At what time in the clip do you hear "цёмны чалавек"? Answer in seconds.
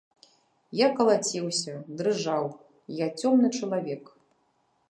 3.23-4.03